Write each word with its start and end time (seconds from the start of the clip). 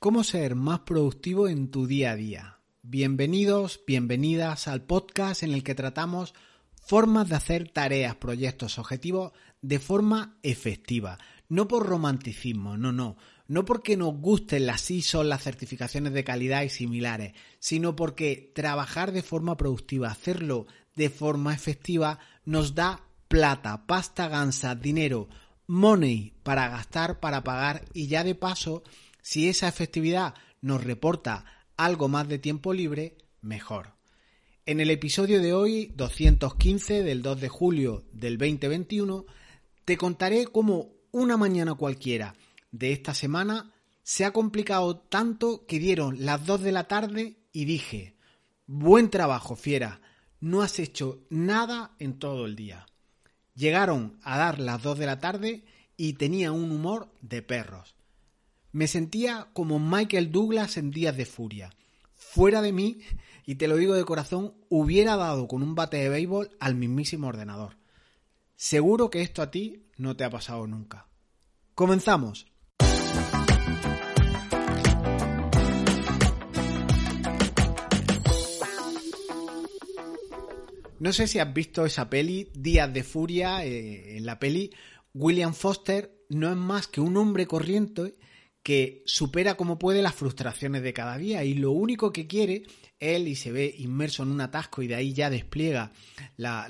cómo 0.00 0.24
ser 0.24 0.54
más 0.54 0.80
productivo 0.80 1.46
en 1.46 1.70
tu 1.70 1.86
día 1.86 2.12
a 2.12 2.16
día. 2.16 2.58
Bienvenidos, 2.80 3.82
bienvenidas 3.86 4.66
al 4.66 4.80
podcast 4.80 5.42
en 5.42 5.52
el 5.52 5.62
que 5.62 5.74
tratamos 5.74 6.32
formas 6.80 7.28
de 7.28 7.34
hacer 7.34 7.68
tareas, 7.68 8.14
proyectos, 8.14 8.78
objetivos 8.78 9.32
de 9.60 9.78
forma 9.78 10.38
efectiva. 10.42 11.18
No 11.50 11.68
por 11.68 11.86
romanticismo, 11.86 12.78
no, 12.78 12.92
no. 12.92 13.18
No 13.46 13.66
porque 13.66 13.98
nos 13.98 14.14
gusten 14.14 14.64
las 14.64 14.90
ISO, 14.90 15.22
las 15.22 15.42
certificaciones 15.42 16.14
de 16.14 16.24
calidad 16.24 16.62
y 16.62 16.70
similares, 16.70 17.34
sino 17.58 17.94
porque 17.94 18.52
trabajar 18.54 19.12
de 19.12 19.22
forma 19.22 19.58
productiva, 19.58 20.10
hacerlo 20.10 20.66
de 20.96 21.10
forma 21.10 21.52
efectiva, 21.52 22.20
nos 22.46 22.74
da 22.74 23.02
plata, 23.28 23.86
pasta 23.86 24.28
gansa, 24.28 24.74
dinero, 24.74 25.28
money 25.66 26.32
para 26.42 26.70
gastar, 26.70 27.20
para 27.20 27.44
pagar 27.44 27.84
y 27.92 28.06
ya 28.06 28.24
de 28.24 28.34
paso, 28.34 28.82
si 29.22 29.48
esa 29.48 29.68
efectividad 29.68 30.34
nos 30.60 30.84
reporta 30.84 31.44
algo 31.76 32.08
más 32.08 32.28
de 32.28 32.38
tiempo 32.38 32.72
libre, 32.72 33.16
mejor. 33.40 33.94
En 34.66 34.80
el 34.80 34.90
episodio 34.90 35.40
de 35.40 35.54
hoy, 35.54 35.92
215 35.96 37.02
del 37.02 37.22
2 37.22 37.40
de 37.40 37.48
julio 37.48 38.04
del 38.12 38.38
2021, 38.38 39.24
te 39.84 39.96
contaré 39.96 40.46
cómo 40.46 40.92
una 41.10 41.36
mañana 41.36 41.74
cualquiera 41.74 42.34
de 42.70 42.92
esta 42.92 43.14
semana 43.14 43.72
se 44.02 44.24
ha 44.24 44.32
complicado 44.32 44.98
tanto 44.98 45.66
que 45.66 45.78
dieron 45.78 46.24
las 46.24 46.44
2 46.46 46.62
de 46.62 46.72
la 46.72 46.84
tarde 46.84 47.38
y 47.52 47.64
dije, 47.64 48.16
buen 48.66 49.10
trabajo, 49.10 49.56
fiera, 49.56 50.00
no 50.40 50.62
has 50.62 50.78
hecho 50.78 51.26
nada 51.30 51.94
en 51.98 52.18
todo 52.18 52.46
el 52.46 52.56
día. 52.56 52.86
Llegaron 53.54 54.18
a 54.22 54.38
dar 54.38 54.58
las 54.58 54.82
2 54.82 54.98
de 54.98 55.06
la 55.06 55.18
tarde 55.18 55.64
y 55.96 56.14
tenía 56.14 56.52
un 56.52 56.70
humor 56.70 57.12
de 57.20 57.42
perros. 57.42 57.94
Me 58.72 58.86
sentía 58.86 59.48
como 59.52 59.80
Michael 59.80 60.30
Douglas 60.30 60.76
en 60.76 60.92
días 60.92 61.16
de 61.16 61.26
furia. 61.26 61.70
Fuera 62.14 62.62
de 62.62 62.72
mí, 62.72 63.00
y 63.44 63.56
te 63.56 63.66
lo 63.66 63.76
digo 63.76 63.94
de 63.94 64.04
corazón, 64.04 64.54
hubiera 64.68 65.16
dado 65.16 65.48
con 65.48 65.64
un 65.64 65.74
bate 65.74 65.96
de 65.96 66.08
béisbol 66.08 66.50
al 66.60 66.76
mismísimo 66.76 67.26
ordenador. 67.26 67.76
Seguro 68.54 69.10
que 69.10 69.22
esto 69.22 69.42
a 69.42 69.50
ti 69.50 69.86
no 69.96 70.16
te 70.16 70.22
ha 70.22 70.30
pasado 70.30 70.68
nunca. 70.68 71.08
Comenzamos. 71.74 72.46
No 81.00 81.12
sé 81.12 81.26
si 81.26 81.38
has 81.40 81.52
visto 81.52 81.86
esa 81.86 82.08
peli, 82.08 82.50
Días 82.54 82.92
de 82.92 83.02
Furia, 83.02 83.64
eh, 83.64 84.18
en 84.18 84.26
la 84.26 84.38
peli, 84.38 84.70
William 85.12 85.54
Foster 85.54 86.14
no 86.28 86.50
es 86.50 86.56
más 86.56 86.86
que 86.86 87.00
un 87.00 87.16
hombre 87.16 87.46
corriente 87.46 88.16
que 88.62 89.02
supera 89.06 89.54
como 89.56 89.78
puede 89.78 90.02
las 90.02 90.14
frustraciones 90.14 90.82
de 90.82 90.92
cada 90.92 91.16
día 91.16 91.44
y 91.44 91.54
lo 91.54 91.72
único 91.72 92.12
que 92.12 92.26
quiere 92.26 92.64
él 92.98 93.28
y 93.28 93.34
se 93.34 93.50
ve 93.50 93.74
inmerso 93.78 94.22
en 94.22 94.30
un 94.30 94.40
atasco 94.40 94.82
y 94.82 94.86
de 94.86 94.94
ahí 94.94 95.14
ya 95.14 95.30
despliega 95.30 95.92
la, 96.36 96.66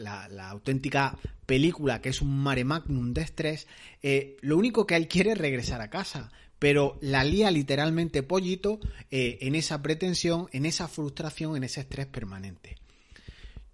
auténtica 0.50 1.18
película 1.44 2.00
que 2.00 2.10
es 2.10 2.22
un 2.22 2.38
mare 2.38 2.64
magnum 2.64 3.12
de 3.12 3.22
estrés, 3.22 3.66
eh, 4.02 4.36
lo 4.40 4.56
único 4.56 4.86
que 4.86 4.94
él 4.94 5.08
quiere 5.08 5.32
es 5.32 5.38
regresar 5.38 5.80
a 5.80 5.90
casa, 5.90 6.30
pero 6.60 6.98
la 7.00 7.24
lía 7.24 7.50
literalmente 7.50 8.22
pollito 8.22 8.78
eh, 9.10 9.38
en 9.40 9.56
esa 9.56 9.82
pretensión, 9.82 10.48
en 10.52 10.66
esa 10.66 10.86
frustración, 10.86 11.56
en 11.56 11.64
ese 11.64 11.80
estrés 11.80 12.06
permanente. 12.06 12.76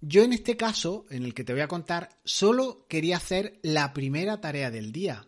Yo 0.01 0.23
en 0.23 0.33
este 0.33 0.57
caso, 0.57 1.05
en 1.09 1.23
el 1.23 1.33
que 1.33 1.43
te 1.43 1.53
voy 1.53 1.61
a 1.61 1.67
contar, 1.67 2.09
solo 2.23 2.85
quería 2.87 3.17
hacer 3.17 3.59
la 3.61 3.93
primera 3.93 4.39
tarea 4.39 4.71
del 4.71 4.91
día. 4.91 5.26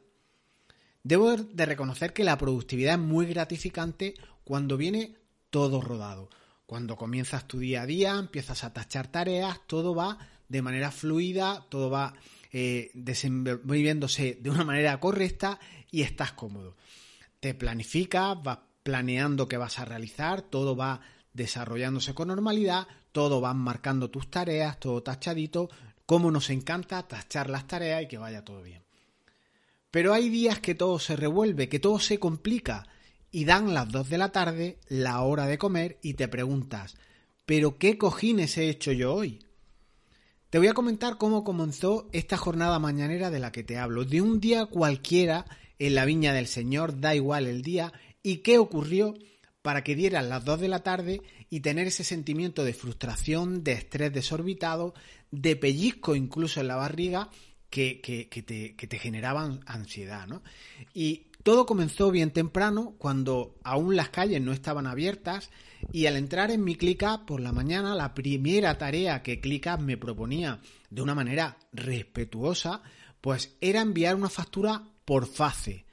Debo 1.03 1.38
de 1.38 1.66
reconocer 1.66 2.14
que 2.14 2.23
la 2.23 2.38
productividad 2.38 2.95
es 2.95 3.00
muy 3.00 3.25
gratificante 3.25 4.16
cuando 4.44 4.78
viene 4.78 5.16
todo 5.50 5.81
rodado. 5.81 6.30
Cuando 6.66 6.97
comienzas 6.97 7.47
tu 7.47 7.59
día 7.59 7.83
a 7.83 7.86
día, 7.86 8.17
empiezas 8.17 8.64
a 8.64 8.73
tachar 8.73 9.08
tareas, 9.08 9.61
todo 9.66 9.95
va 9.95 10.19
de 10.50 10.61
manera 10.61 10.91
fluida, 10.91 11.66
todo 11.69 11.90
va 11.90 12.13
eh, 12.51 12.91
desenvolviéndose 12.94 14.38
de 14.41 14.50
una 14.50 14.63
manera 14.63 15.00
correcta 15.00 15.59
y 15.90 16.01
estás 16.01 16.34
cómodo. 16.34 16.75
Te 17.40 17.53
planificas, 17.53 18.41
vas 18.44 18.59
planeando 18.84 19.47
qué 19.47 19.57
vas 19.57 19.79
a 19.79 19.85
realizar, 19.85 20.41
todo 20.41 20.75
va 20.75 21.02
desarrollándose 21.34 22.13
con 22.13 22.28
normalidad, 22.28 22.88
todo 23.12 23.40
van 23.40 23.57
marcando 23.57 24.09
tus 24.09 24.29
tareas, 24.29 24.79
todo 24.79 25.02
tachadito, 25.03 25.69
como 26.06 26.31
nos 26.31 26.50
encanta 26.50 27.07
tachar 27.07 27.50
las 27.50 27.68
tareas 27.68 28.03
y 28.03 28.07
que 28.07 28.18
vaya 28.18 28.44
todo 28.44 28.62
bien. 28.62 28.88
Pero 29.91 30.13
hay 30.13 30.29
días 30.29 30.59
que 30.59 30.75
todo 30.75 31.00
se 31.00 31.16
revuelve, 31.16 31.69
que 31.69 31.79
todo 31.79 32.00
se 32.00 32.19
complica 32.19 32.88
y 33.31 33.45
dan 33.45 33.73
las 33.73 33.89
2 33.89 34.09
de 34.09 34.17
la 34.17 34.31
tarde, 34.31 34.77
la 34.88 35.22
hora 35.22 35.47
de 35.47 35.57
comer 35.57 36.00
y 36.01 36.13
te 36.13 36.27
preguntas, 36.27 36.95
¿pero 37.45 37.77
qué 37.77 37.97
cojines 37.97 38.57
he 38.57 38.69
hecho 38.69 38.91
yo 38.91 39.13
hoy? 39.13 39.39
Te 40.49 40.57
voy 40.57 40.67
a 40.67 40.73
comentar 40.73 41.17
cómo 41.17 41.44
comenzó 41.44 42.07
esta 42.11 42.38
jornada 42.38 42.79
mañanera 42.79 43.29
de 43.29 43.39
la 43.39 43.51
que 43.51 43.63
te 43.63 43.78
hablo, 43.78 44.03
de 44.05 44.22
un 44.22 44.39
día 44.39 44.66
cualquiera 44.66 45.45
en 45.78 45.95
la 45.95 46.05
viña 46.05 46.33
del 46.33 46.47
Señor, 46.47 46.99
da 46.99 47.16
igual 47.16 47.47
el 47.47 47.61
día, 47.61 47.94
y 48.23 48.38
qué 48.38 48.57
ocurrió 48.57 49.16
para 49.61 49.83
que 49.83 49.95
dieran 49.95 50.29
las 50.29 50.45
2 50.45 50.59
de 50.59 50.67
la 50.67 50.83
tarde 50.83 51.22
y 51.49 51.59
tener 51.59 51.88
ese 51.88 52.03
sentimiento 52.03 52.63
de 52.63 52.73
frustración, 52.73 53.63
de 53.63 53.73
estrés 53.73 54.11
desorbitado, 54.13 54.94
de 55.31 55.55
pellizco 55.55 56.16
incluso 56.16 56.61
en 56.61 56.67
la 56.67 56.75
barriga 56.75 57.29
que, 57.69 58.75
te, 58.90 59.00
generaban 59.00 59.62
ansiedad. 59.66 60.28
¿no? 60.28 60.41
Y 60.94 61.28
todo 61.44 61.66
comenzó 61.66 62.12
bien 62.12 62.31
temprano, 62.31 62.96
cuando 62.97 63.56
aún 63.63 63.96
las 63.96 64.09
calles 64.09 64.41
no 64.41 64.52
estaban 64.52 64.88
abiertas, 64.88 65.50
y 65.94 66.08
al 66.08 66.18
entrar 66.18 66.52
en 66.52 66.63
mi 66.63 66.75
ClickUp 66.75 67.25
por 67.25 67.40
la 67.41 67.52
mañana, 67.52 67.96
la 67.96 68.13
primera 68.13 68.78
tarea 68.78 69.24
que 69.24 69.40
ClickUp 69.40 69.79
me 69.79 69.97
proponía 69.97 70.59
de 70.90 71.02
una 71.02 71.16
manera 71.16 71.58
respetuosa, 71.72 72.81
pues 73.22 73.56
era 73.62 73.81
enviar 73.81 74.16
una 74.16 74.29
factura 74.29 74.84
por 75.06 75.28
FACE. 75.28 75.85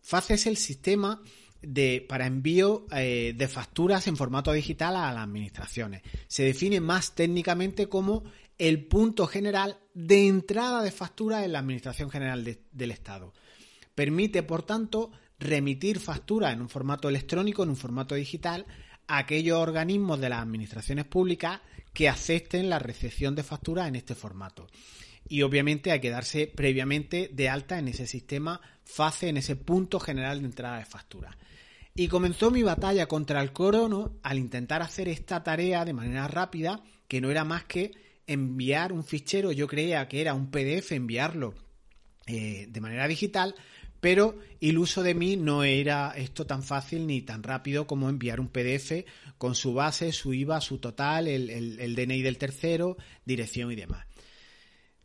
FACE 0.00 0.34
es 0.34 0.46
el 0.46 0.56
sistema 0.56 1.20
de, 1.62 2.04
para 2.08 2.26
envío 2.26 2.86
eh, 2.92 3.34
de 3.36 3.48
facturas 3.48 4.06
en 4.06 4.16
formato 4.16 4.52
digital 4.52 4.96
a 4.96 5.12
las 5.12 5.24
administraciones. 5.24 6.02
Se 6.26 6.44
define 6.44 6.80
más 6.80 7.14
técnicamente 7.14 7.88
como 7.88 8.24
el 8.58 8.86
punto 8.86 9.26
general 9.26 9.78
de 9.94 10.26
entrada 10.26 10.82
de 10.82 10.90
factura 10.90 11.44
en 11.44 11.52
la 11.52 11.60
Administración 11.60 12.10
General 12.10 12.44
del 12.72 12.90
Estado. 12.90 13.32
Permite, 13.94 14.42
por 14.42 14.64
tanto, 14.64 15.12
remitir 15.38 16.00
facturas 16.00 16.52
en 16.52 16.60
un 16.60 16.68
formato 16.68 17.08
electrónico, 17.08 17.62
en 17.62 17.70
un 17.70 17.76
formato 17.76 18.14
digital, 18.14 18.66
a 19.06 19.18
aquellos 19.18 19.58
organismos 19.58 20.20
de 20.20 20.28
las 20.28 20.42
administraciones 20.42 21.04
públicas 21.06 21.60
que 21.92 22.08
acepten 22.08 22.68
la 22.68 22.78
recepción 22.78 23.34
de 23.34 23.42
facturas 23.42 23.88
en 23.88 23.96
este 23.96 24.14
formato. 24.14 24.66
Y 25.28 25.42
obviamente 25.42 25.92
hay 25.92 26.00
que 26.00 26.10
darse 26.10 26.46
previamente 26.46 27.30
de 27.32 27.48
alta 27.48 27.78
en 27.78 27.88
ese 27.88 28.06
sistema 28.06 28.60
FACE, 28.84 29.28
en 29.28 29.36
ese 29.36 29.56
punto 29.56 30.00
general 30.00 30.40
de 30.40 30.46
entrada 30.46 30.78
de 30.78 30.84
facturas. 30.84 31.36
Y 31.94 32.08
comenzó 32.08 32.50
mi 32.50 32.62
batalla 32.62 33.06
contra 33.06 33.40
el 33.40 33.52
crono 33.52 34.18
al 34.22 34.38
intentar 34.38 34.82
hacer 34.82 35.08
esta 35.08 35.42
tarea 35.42 35.84
de 35.84 35.92
manera 35.92 36.28
rápida, 36.28 36.82
que 37.08 37.20
no 37.20 37.30
era 37.30 37.44
más 37.44 37.64
que 37.64 37.92
enviar 38.28 38.92
un 38.92 39.02
fichero, 39.02 39.50
yo 39.50 39.66
creía 39.66 40.06
que 40.06 40.20
era 40.20 40.34
un 40.34 40.50
PDF, 40.50 40.92
enviarlo 40.92 41.54
eh, 42.26 42.66
de 42.68 42.80
manera 42.80 43.08
digital, 43.08 43.56
pero 44.00 44.38
iluso 44.60 45.02
de 45.02 45.14
mí 45.14 45.36
no 45.36 45.64
era 45.64 46.12
esto 46.16 46.46
tan 46.46 46.62
fácil 46.62 47.06
ni 47.06 47.22
tan 47.22 47.42
rápido 47.42 47.88
como 47.88 48.08
enviar 48.08 48.38
un 48.38 48.48
PDF 48.48 49.04
con 49.38 49.56
su 49.56 49.74
base, 49.74 50.12
su 50.12 50.32
IVA, 50.32 50.60
su 50.60 50.78
total, 50.78 51.26
el, 51.26 51.50
el 51.50 51.94
DNI 51.96 52.22
del 52.22 52.38
tercero, 52.38 52.96
dirección 53.24 53.72
y 53.72 53.74
demás. 53.74 54.06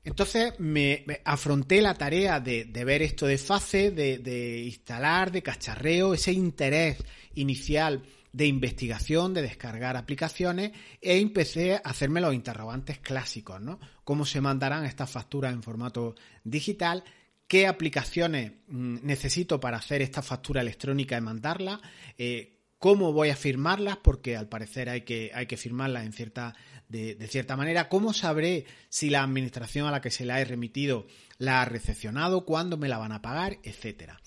Entonces 0.06 0.54
me, 0.60 1.06
afronté 1.24 1.82
la 1.82 1.94
tarea 1.94 2.40
de, 2.40 2.66
ver 2.66 3.02
esto 3.02 3.26
de 3.26 3.38
fase, 3.38 3.92
de, 3.92 4.64
instalar, 4.66 5.32
de 5.32 5.42
cacharreo, 5.42 6.14
ese 6.14 6.34
interés 6.34 6.98
inicial 7.36 8.04
de 8.34 8.48
investigación, 8.48 9.34
de 9.34 9.44
descargar 9.44 9.96
aplicaciones 9.96 10.72
e 11.00 11.20
empecé 11.20 11.76
a 11.76 11.82
hacerme 11.86 12.20
los 12.20 12.34
interrogantes 12.34 12.98
clásicos, 12.98 13.62
¿no? 13.62 13.80
¿Cómo 14.04 14.26
se 14.26 14.42
mandarán 14.42 14.86
estas 14.86 15.10
facturas 15.10 15.54
en 15.54 15.64
formato 15.64 16.16
digital? 16.44 17.04
¿Qué 17.48 17.68
aplicaciones 17.68 18.54
mm, 18.68 18.98
necesito 19.04 19.60
para 19.60 19.78
hacer 19.78 20.02
esta 20.02 20.24
factura 20.24 20.62
electrónica 20.62 21.16
y 21.16 21.22
mandarla? 21.22 21.80
Eh, 22.18 22.54
cómo 22.80 23.14
voy 23.14 23.30
a 23.30 23.36
firmarlas, 23.36 23.98
porque 23.98 24.36
al 24.36 24.50
parecer 24.50 24.90
hay 24.90 25.02
que, 25.02 25.32
hay 25.34 25.46
que 25.46 25.56
firmarlas 25.56 26.04
en 26.04 26.12
cierta, 26.12 26.56
de, 26.90 27.16
cierta 27.30 27.56
manera, 27.56 27.88
cómo 27.88 28.14
sabré 28.14 28.66
si 28.90 29.10
la 29.10 29.24
administración 29.24 29.88
a 29.88 29.92
la 29.92 30.02
que 30.02 30.12
se 30.12 30.26
la 30.26 30.42
he 30.42 30.46
remitido 30.46 31.06
la 31.38 31.62
ha 31.62 31.66
recepcionado, 31.66 32.46
cuándo 32.46 32.78
me 32.78 32.90
la 32.90 32.98
van 32.98 33.12
a 33.12 33.22
pagar, 33.22 33.60
etcétera. 33.64 34.20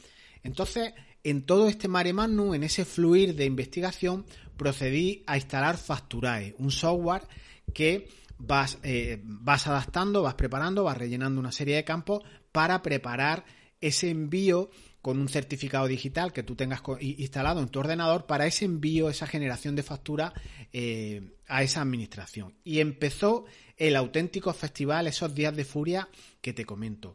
Entonces, 0.42 0.94
en 1.26 1.42
todo 1.42 1.66
este 1.66 1.88
mare 1.88 2.12
magnum, 2.12 2.54
en 2.54 2.62
ese 2.62 2.84
fluir 2.84 3.34
de 3.34 3.46
investigación, 3.46 4.24
procedí 4.56 5.24
a 5.26 5.36
instalar 5.36 5.76
Facturae, 5.76 6.54
un 6.58 6.70
software 6.70 7.22
que 7.74 8.08
vas, 8.38 8.78
eh, 8.84 9.20
vas 9.24 9.66
adaptando, 9.66 10.22
vas 10.22 10.34
preparando, 10.34 10.84
vas 10.84 10.96
rellenando 10.96 11.40
una 11.40 11.50
serie 11.50 11.74
de 11.74 11.84
campos 11.84 12.22
para 12.52 12.80
preparar 12.80 13.44
ese 13.80 14.08
envío 14.08 14.70
con 15.02 15.18
un 15.18 15.28
certificado 15.28 15.88
digital 15.88 16.32
que 16.32 16.44
tú 16.44 16.54
tengas 16.54 16.80
instalado 17.00 17.60
en 17.60 17.70
tu 17.70 17.80
ordenador 17.80 18.26
para 18.26 18.46
ese 18.46 18.64
envío, 18.64 19.10
esa 19.10 19.26
generación 19.26 19.74
de 19.74 19.82
factura 19.82 20.32
eh, 20.72 21.34
a 21.48 21.64
esa 21.64 21.82
administración. 21.82 22.54
Y 22.62 22.78
empezó 22.78 23.46
el 23.76 23.96
auténtico 23.96 24.52
festival, 24.52 25.08
esos 25.08 25.34
días 25.34 25.56
de 25.56 25.64
furia 25.64 26.08
que 26.40 26.52
te 26.52 26.64
comento. 26.64 27.14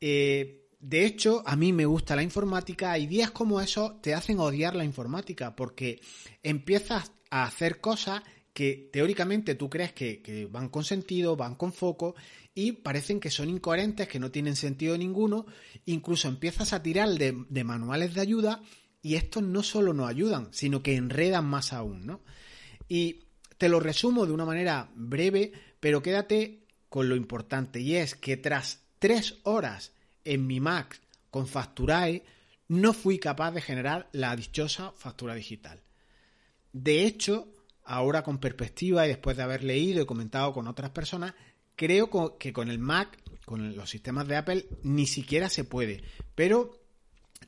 Eh, 0.00 0.65
de 0.78 1.06
hecho, 1.06 1.42
a 1.46 1.56
mí 1.56 1.72
me 1.72 1.86
gusta 1.86 2.16
la 2.16 2.22
informática 2.22 2.98
y 2.98 3.06
días 3.06 3.30
como 3.30 3.60
esos 3.60 4.00
te 4.02 4.14
hacen 4.14 4.38
odiar 4.38 4.76
la 4.76 4.84
informática 4.84 5.56
porque 5.56 6.00
empiezas 6.42 7.12
a 7.30 7.44
hacer 7.44 7.80
cosas 7.80 8.22
que 8.52 8.88
teóricamente 8.92 9.54
tú 9.54 9.68
crees 9.68 9.92
que, 9.92 10.48
van 10.50 10.68
con 10.68 10.84
sentido, 10.84 11.36
van 11.36 11.56
con 11.56 11.72
foco 11.72 12.14
y 12.54 12.72
parecen 12.72 13.20
que 13.20 13.30
son 13.30 13.50
incoherentes, 13.50 14.08
que 14.08 14.18
no 14.18 14.30
tienen 14.30 14.56
sentido 14.56 14.96
ninguno, 14.96 15.46
incluso 15.84 16.28
empiezas 16.28 16.72
a 16.72 16.82
tirar 16.82 17.10
de, 17.10 17.44
de 17.48 17.64
manuales 17.64 18.14
de 18.14 18.20
ayuda 18.22 18.62
y 19.02 19.16
estos 19.16 19.42
no 19.42 19.62
solo 19.62 19.92
no 19.92 20.06
ayudan, 20.06 20.48
sino 20.52 20.82
que 20.82 20.96
enredan 20.96 21.44
más 21.44 21.72
aún, 21.72 22.06
¿no? 22.06 22.22
Y 22.88 23.24
te 23.58 23.68
lo 23.68 23.80
resumo 23.80 24.26
de 24.26 24.32
una 24.32 24.44
manera 24.44 24.90
breve, 24.94 25.52
pero 25.80 26.02
quédate 26.02 26.66
con 26.88 27.08
lo 27.08 27.16
importante 27.16 27.80
y 27.80 27.96
es 27.96 28.14
que 28.14 28.36
tras 28.36 28.84
tres 28.98 29.38
horas 29.42 29.92
en 30.26 30.46
mi 30.46 30.60
Mac 30.60 31.00
con 31.30 31.46
Facturae, 31.46 32.24
no 32.68 32.92
fui 32.92 33.18
capaz 33.18 33.52
de 33.52 33.60
generar 33.60 34.08
la 34.12 34.34
dichosa 34.36 34.92
factura 34.92 35.34
digital. 35.34 35.80
De 36.72 37.04
hecho, 37.04 37.48
ahora 37.84 38.22
con 38.22 38.38
perspectiva 38.38 39.06
y 39.06 39.08
después 39.08 39.36
de 39.36 39.44
haber 39.44 39.64
leído 39.64 40.02
y 40.02 40.06
comentado 40.06 40.52
con 40.52 40.66
otras 40.66 40.90
personas, 40.90 41.34
creo 41.76 42.36
que 42.38 42.52
con 42.52 42.70
el 42.70 42.78
Mac, 42.78 43.18
con 43.44 43.76
los 43.76 43.88
sistemas 43.88 44.26
de 44.26 44.36
Apple, 44.36 44.66
ni 44.82 45.06
siquiera 45.06 45.48
se 45.48 45.64
puede. 45.64 46.02
Pero 46.34 46.80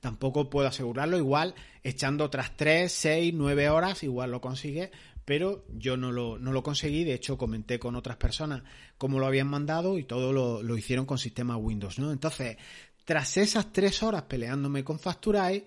tampoco 0.00 0.48
puedo 0.48 0.69
asegurarlo. 0.69 1.19
Igual, 1.19 1.54
echando 1.82 2.25
otras 2.25 2.56
3, 2.56 2.90
6, 2.90 3.34
9 3.34 3.70
horas, 3.70 4.02
igual 4.02 4.30
lo 4.30 4.40
consigue. 4.40 4.90
Pero 5.28 5.66
yo 5.76 5.98
no 5.98 6.10
lo, 6.10 6.38
no 6.38 6.52
lo 6.52 6.62
conseguí. 6.62 7.04
De 7.04 7.12
hecho, 7.12 7.36
comenté 7.36 7.78
con 7.78 7.96
otras 7.96 8.16
personas 8.16 8.62
cómo 8.96 9.19
lo 9.19 9.26
habían 9.26 9.46
mandado 9.46 9.98
y 9.98 10.04
todo 10.04 10.32
lo, 10.32 10.78
hicieron 10.78 11.04
con 11.04 11.19
sistema 11.19 11.58
Windows. 11.58 11.98
¿no? 11.98 12.12
Entonces, 12.12 12.56
tras 13.04 13.36
esas 13.36 13.70
3 13.70 14.04
horas 14.04 14.22
peleándome 14.22 14.84
con 14.84 14.98
Facturae, 14.98 15.66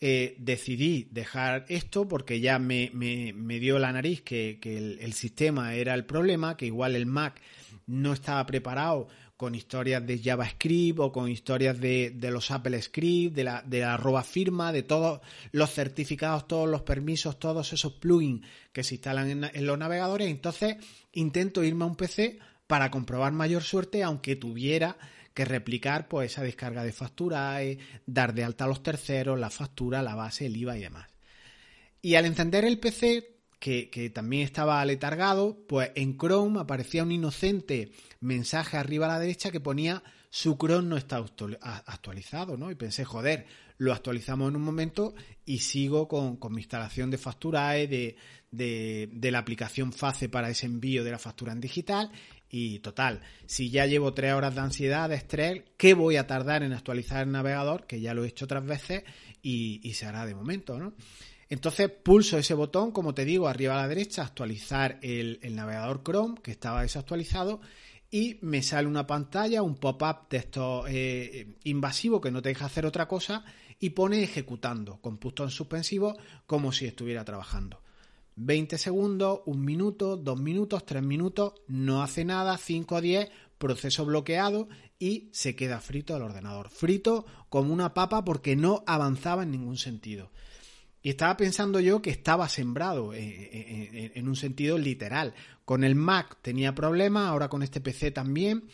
eh, 0.00 0.36
decidí 0.38 1.08
dejar 1.10 1.64
esto 1.68 2.06
porque 2.06 2.38
ya 2.38 2.60
me, 2.60 2.92
dio 3.58 3.80
la 3.80 3.90
nariz 3.92 4.22
que, 4.22 4.60
el, 4.62 5.12
sistema 5.12 5.74
era 5.74 5.94
el 5.94 6.04
problema, 6.04 6.56
que 6.56 6.66
igual 6.66 6.94
el 6.94 7.06
Mac 7.06 7.40
no 7.88 8.12
estaba 8.12 8.46
preparado 8.46 9.08
con 9.40 9.54
historias 9.54 10.06
de 10.06 10.18
JavaScript 10.18 10.98
o 10.98 11.10
con 11.10 11.30
historias 11.30 11.80
de, 11.80 12.14
los 12.30 12.50
Apple 12.50 12.82
Script, 12.82 13.34
de 13.34 13.44
la, 13.44 13.62
de 13.62 13.80
la 13.80 13.94
arroba 13.94 14.22
firma, 14.22 14.70
de 14.70 14.82
todos 14.82 15.22
los 15.50 15.72
certificados, 15.72 16.46
todos 16.46 16.68
los 16.68 16.82
permisos, 16.82 17.38
todos 17.38 17.72
esos 17.72 17.94
plugins 17.94 18.46
que 18.70 18.84
se 18.84 18.96
instalan 18.96 19.50
en, 19.50 19.66
los 19.66 19.78
navegadores. 19.78 20.28
Entonces 20.28 20.76
intento 21.14 21.64
irme 21.64 21.84
a 21.84 21.86
un 21.86 21.96
PC 21.96 22.38
para 22.66 22.90
comprobar 22.90 23.32
mayor 23.32 23.62
suerte, 23.62 24.02
aunque 24.02 24.36
tuviera 24.36 24.98
que 25.32 25.46
replicar 25.46 26.06
pues 26.06 26.32
esa 26.32 26.42
descarga 26.42 26.84
de 26.84 26.92
factura, 26.92 27.62
eh, 27.62 27.78
dar 28.04 28.34
de 28.34 28.44
alta 28.44 28.66
a 28.66 28.68
los 28.68 28.82
terceros, 28.82 29.40
la 29.40 29.48
factura, 29.48 30.02
la 30.02 30.16
base, 30.16 30.44
el 30.44 30.56
IVA 30.58 30.76
y 30.76 30.80
demás. 30.82 31.08
Y 32.02 32.16
al 32.16 32.26
encender 32.26 32.66
el 32.66 32.78
PC, 32.78 33.39
que, 33.60 34.10
también 34.12 34.42
estaba 34.42 34.80
aletargado, 34.80 35.64
pues 35.68 35.92
en 35.94 36.18
Chrome 36.18 36.58
aparecía 36.58 37.04
un 37.04 37.12
inocente 37.12 37.92
mensaje 38.20 38.76
arriba 38.76 39.06
a 39.06 39.10
la 39.10 39.20
derecha 39.20 39.52
que 39.52 39.60
ponía 39.60 40.02
su 40.30 40.56
Chrome 40.56 40.88
no 40.88 40.96
está 40.96 41.24
actualizado, 41.86 42.56
¿no? 42.56 42.70
Y 42.70 42.76
pensé, 42.76 43.04
joder, 43.04 43.46
lo 43.78 43.92
actualizamos 43.92 44.48
en 44.48 44.56
un 44.56 44.62
momento 44.62 45.14
y 45.44 45.58
sigo 45.58 46.06
con, 46.06 46.38
mi 46.52 46.60
instalación 46.60 47.10
de 47.10 47.18
Facturae, 47.18 47.88
de, 47.88 48.16
de, 48.50 49.30
la 49.30 49.38
aplicación 49.38 49.92
FACE 49.92 50.28
para 50.28 50.48
ese 50.48 50.66
envío 50.66 51.02
de 51.02 51.10
la 51.10 51.18
factura 51.18 51.52
en 51.52 51.60
digital 51.60 52.12
y 52.48 52.80
total, 52.80 53.20
si 53.46 53.70
ya 53.70 53.86
llevo 53.86 54.12
tres 54.12 54.32
horas 54.32 54.54
de 54.54 54.60
ansiedad, 54.60 55.08
de 55.08 55.14
estrés, 55.14 55.62
¿qué 55.76 55.94
voy 55.94 56.16
a 56.16 56.26
tardar 56.26 56.64
en 56.64 56.72
actualizar 56.72 57.22
el 57.22 57.32
navegador? 57.32 57.86
Que 57.86 58.00
ya 58.00 58.12
lo 58.12 58.24
he 58.24 58.28
hecho 58.28 58.44
otras 58.44 58.66
veces 58.66 59.04
y, 59.40 59.92
se 59.94 60.06
hará 60.06 60.26
de 60.26 60.34
momento, 60.34 60.78
¿no? 60.78 60.94
Entonces 61.50 61.90
pulso 61.90 62.38
ese 62.38 62.54
botón, 62.54 62.92
como 62.92 63.12
te 63.12 63.24
digo, 63.24 63.48
arriba 63.48 63.74
a 63.74 63.82
la 63.82 63.88
derecha, 63.88 64.22
actualizar 64.22 64.98
el, 65.02 65.40
navegador 65.54 66.02
Chrome, 66.04 66.40
que 66.40 66.52
estaba 66.52 66.82
desactualizado, 66.82 67.60
y 68.08 68.38
me 68.40 68.62
sale 68.62 68.88
una 68.88 69.06
pantalla, 69.06 69.62
un 69.62 69.74
pop-up 69.74 70.28
de 70.30 70.36
estos 70.38 70.86
eh, 70.88 71.48
invasivos 71.64 72.20
que 72.20 72.30
no 72.30 72.40
te 72.40 72.50
deja 72.50 72.66
hacer 72.66 72.86
otra 72.86 73.08
cosa, 73.08 73.44
y 73.80 73.90
pone 73.90 74.22
ejecutando, 74.22 75.00
con 75.00 75.18
puntos 75.18 75.52
suspensivos, 75.52 76.16
como 76.46 76.70
si 76.70 76.86
estuviera 76.86 77.24
trabajando. 77.24 77.82
20 78.36 78.78
segundos, 78.78 79.40
un 79.46 79.64
minuto, 79.64 80.16
dos 80.16 80.40
minutos, 80.40 80.86
tres 80.86 81.02
minutos, 81.02 81.54
no 81.66 82.02
hace 82.02 82.24
nada, 82.24 82.56
5 82.56 82.96
a 82.96 83.00
10, 83.00 83.30
proceso 83.58 84.04
bloqueado 84.04 84.68
y 84.98 85.28
se 85.32 85.56
queda 85.56 85.80
frito 85.80 86.16
el 86.16 86.22
ordenador. 86.22 86.70
Frito 86.70 87.26
como 87.48 87.74
una 87.74 87.92
papa 87.92 88.24
porque 88.24 88.54
no 88.54 88.84
avanzaba 88.86 89.42
en 89.42 89.50
ningún 89.50 89.76
sentido. 89.76 90.30
Y 91.02 91.10
estaba 91.10 91.36
pensando 91.36 91.80
yo 91.80 92.02
que 92.02 92.10
estaba 92.10 92.48
sembrado 92.48 93.14
eh, 93.14 93.20
eh, 93.20 93.90
eh, 93.92 94.12
en 94.14 94.28
un 94.28 94.36
sentido 94.36 94.76
literal. 94.76 95.34
Con 95.64 95.84
el 95.84 95.94
Mac 95.94 96.38
tenía 96.42 96.74
problemas, 96.74 97.28
ahora 97.28 97.48
con 97.48 97.62
este 97.62 97.80
PC 97.80 98.10
también. 98.10 98.64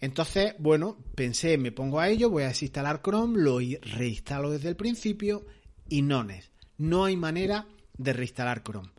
Entonces, 0.00 0.54
bueno, 0.58 0.98
pensé, 1.14 1.58
me 1.58 1.72
pongo 1.72 2.00
a 2.00 2.08
ello, 2.08 2.30
voy 2.30 2.44
a 2.44 2.48
desinstalar 2.48 3.02
Chrome, 3.02 3.38
lo 3.40 3.58
reinstalo 3.58 4.50
desde 4.50 4.68
el 4.68 4.76
principio 4.76 5.46
y 5.88 6.02
no 6.02 6.22
es. 6.28 6.50
No 6.78 7.04
hay 7.04 7.16
manera 7.16 7.66
de 7.96 8.12
reinstalar 8.12 8.62
Chrome 8.62 8.90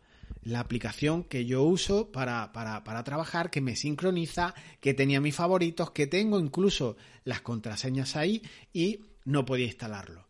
la 0.42 0.60
aplicación 0.60 1.24
que 1.24 1.46
yo 1.46 1.62
uso 1.62 2.10
para, 2.10 2.52
para, 2.52 3.04
trabajar, 3.04 3.50
que 3.50 3.60
me 3.60 3.76
sincroniza, 3.76 4.54
que 4.80 4.94
tenía 4.94 5.20
mis 5.20 5.36
favoritos, 5.36 5.92
que 5.92 6.06
tengo 6.06 6.38
incluso 6.40 6.96
las 7.24 7.40
contraseñas 7.40 8.16
ahí 8.16 8.42
y 8.72 9.00
no 9.24 9.44
podía 9.44 9.66
instalarlo. 9.66 10.26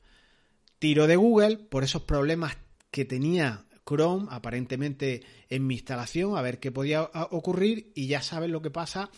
Tiro 0.82 1.06
de 1.06 1.14
Google 1.14 1.58
por 1.58 1.84
esos 1.84 2.02
problemas 2.02 2.56
que 2.90 3.04
tenía 3.04 3.66
Chrome 3.86 4.26
aparentemente 4.32 5.22
en 5.48 5.64
mi 5.64 5.74
instalación, 5.74 6.36
a 6.36 6.42
ver 6.42 6.58
qué 6.58 6.72
podía 6.72 7.08
ocurrir 7.30 7.92
y 7.94 8.08
ya 8.08 8.20
sabes 8.20 8.50
lo 8.50 8.62
que 8.62 8.72
pasa 8.72 9.08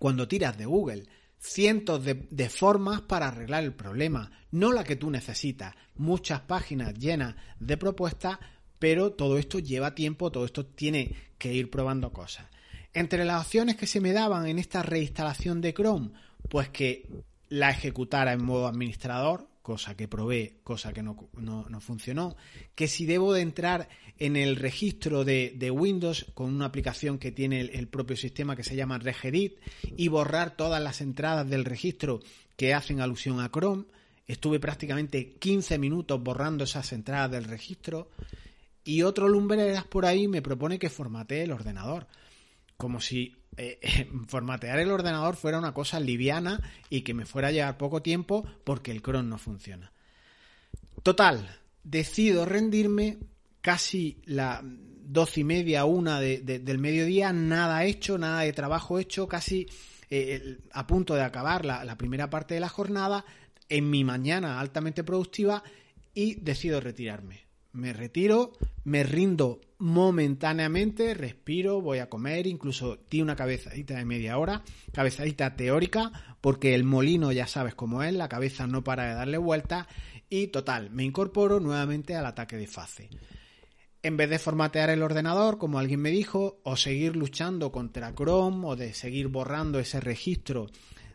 cuando 0.00 0.26
tiras 0.26 0.58
de 0.58 0.66
Google. 0.66 1.04
Cientos 1.38 2.04
de, 2.04 2.48
formas 2.48 3.00
para 3.00 3.28
arreglar 3.28 3.62
el 3.62 3.74
problema, 3.74 4.32
no 4.50 4.72
la 4.72 4.82
que 4.82 4.96
tú 4.96 5.08
necesitas. 5.08 5.72
Muchas 5.94 6.40
páginas 6.40 6.94
llenas 6.94 7.36
de 7.60 7.76
propuestas, 7.76 8.40
pero 8.80 9.12
todo 9.12 9.38
esto 9.38 9.60
lleva 9.60 9.94
tiempo, 9.94 10.32
todo 10.32 10.46
esto 10.46 10.66
tiene 10.66 11.14
que 11.38 11.54
ir 11.54 11.70
probando 11.70 12.12
cosas. 12.12 12.46
Entre 12.92 13.24
las 13.24 13.46
opciones 13.46 13.76
que 13.76 13.86
se 13.86 14.00
me 14.00 14.12
daban 14.12 14.48
en 14.48 14.58
esta 14.58 14.82
reinstalación 14.82 15.60
de 15.60 15.74
Chrome, 15.74 16.10
pues 16.48 16.70
que 16.70 17.08
la 17.50 17.70
ejecutara 17.70 18.32
en 18.32 18.44
modo 18.44 18.66
administrador, 18.66 19.46
cosa 19.66 19.96
que 19.96 20.06
probé, 20.06 20.60
cosa 20.62 20.92
que 20.92 21.02
no, 21.02 21.16
funcionó, 21.80 22.36
que 22.76 22.86
si 22.86 23.04
debo 23.04 23.32
de 23.32 23.40
entrar 23.40 23.88
en 24.16 24.36
el 24.36 24.54
registro 24.54 25.24
de, 25.24 25.70
Windows 25.72 26.26
con 26.34 26.54
una 26.54 26.66
aplicación 26.66 27.18
que 27.18 27.32
tiene 27.32 27.62
el, 27.62 27.70
el, 27.70 27.88
propio 27.88 28.16
sistema 28.16 28.54
que 28.54 28.62
se 28.62 28.76
llama 28.76 28.98
Regedit 28.98 29.56
y 29.96 30.06
borrar 30.06 30.56
todas 30.56 30.80
las 30.80 31.00
entradas 31.00 31.50
del 31.50 31.64
registro 31.64 32.20
que 32.56 32.74
hacen 32.74 33.00
alusión 33.00 33.40
a 33.40 33.50
Chrome. 33.50 33.86
Estuve 34.28 34.60
prácticamente 34.60 35.32
15 35.32 35.78
minutos 35.78 36.22
borrando 36.22 36.62
esas 36.62 36.92
entradas 36.92 37.32
del 37.32 37.42
registro 37.42 38.08
y 38.84 39.02
otro 39.02 39.28
lumbreras 39.28 39.82
por 39.82 40.06
ahí 40.06 40.28
me 40.28 40.42
propone 40.42 40.78
que 40.78 40.90
formatee 40.90 41.42
el 41.42 41.50
ordenador. 41.50 42.06
Como 42.76 43.00
si 43.00 43.36
eh, 43.56 44.08
formatear 44.28 44.78
el 44.78 44.90
ordenador 44.90 45.36
fuera 45.36 45.58
una 45.58 45.72
cosa 45.72 46.00
liviana 46.00 46.60
y 46.90 47.02
que 47.02 47.14
me 47.14 47.26
fuera 47.26 47.48
a 47.48 47.52
llevar 47.52 47.78
poco 47.78 48.02
tiempo 48.02 48.46
porque 48.64 48.90
el 48.90 49.02
cron 49.02 49.28
no 49.28 49.38
funciona. 49.38 49.92
Total, 51.02 51.60
decido 51.82 52.44
rendirme 52.44 53.18
casi 53.60 54.20
las 54.24 54.60
doce 54.62 55.40
y 55.40 55.44
media, 55.44 55.84
una 55.84 56.20
del 56.20 56.78
mediodía, 56.78 57.32
nada 57.32 57.84
hecho, 57.84 58.18
nada 58.18 58.40
de 58.40 58.52
trabajo 58.52 58.98
hecho, 58.98 59.28
casi 59.28 59.68
eh, 60.10 60.58
a 60.72 60.86
punto 60.86 61.14
de 61.14 61.22
acabar 61.22 61.64
la 61.64 61.96
primera 61.96 62.28
parte 62.28 62.54
de 62.54 62.60
la 62.60 62.68
jornada, 62.68 63.24
en 63.68 63.88
mi 63.88 64.02
mañana 64.04 64.60
altamente 64.60 65.04
productiva 65.04 65.62
y 66.12 66.34
decido 66.36 66.80
retirarme 66.80 67.45
me 67.76 67.92
retiro, 67.92 68.52
me 68.84 69.02
rindo 69.02 69.60
momentáneamente, 69.78 71.14
respiro, 71.14 71.80
voy 71.80 71.98
a 71.98 72.08
comer, 72.08 72.46
incluso 72.46 72.98
di 73.10 73.20
una 73.20 73.36
cabezadita 73.36 73.96
de 73.96 74.04
media 74.04 74.38
hora, 74.38 74.62
cabezadita 74.92 75.54
teórica, 75.54 76.10
porque 76.40 76.74
el 76.74 76.84
molino 76.84 77.32
ya 77.32 77.46
sabes 77.46 77.74
cómo 77.74 78.02
es, 78.02 78.14
la 78.14 78.28
cabeza 78.28 78.66
no 78.66 78.82
para 78.82 79.08
de 79.08 79.14
darle 79.14 79.38
vuelta 79.38 79.86
y 80.28 80.48
total, 80.48 80.90
me 80.90 81.04
incorporo 81.04 81.60
nuevamente 81.60 82.16
al 82.16 82.26
ataque 82.26 82.56
de 82.56 82.66
fase. 82.66 83.10
En 84.02 84.16
vez 84.16 84.30
de 84.30 84.38
formatear 84.38 84.90
el 84.90 85.02
ordenador, 85.02 85.58
como 85.58 85.78
alguien 85.78 86.00
me 86.00 86.10
dijo, 86.10 86.60
o 86.64 86.76
seguir 86.76 87.16
luchando 87.16 87.72
contra 87.72 88.14
Chrome, 88.14 88.66
o 88.66 88.76
de 88.76 88.94
seguir 88.94 89.28
borrando 89.28 89.78
ese 89.78 90.00
registro 90.00 90.68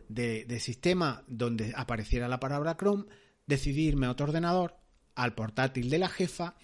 de, 0.08 0.44
de 0.44 0.60
sistema 0.60 1.24
donde 1.26 1.72
apareciera 1.74 2.28
la 2.28 2.38
palabra 2.38 2.76
Chrome, 2.76 3.06
decidí 3.46 3.88
irme 3.88 4.06
a 4.06 4.10
otro 4.10 4.26
ordenador, 4.26 4.81
al 5.14 5.34
portátil 5.34 5.90
de 5.90 5.98
la 5.98 6.08
jefa, 6.08 6.54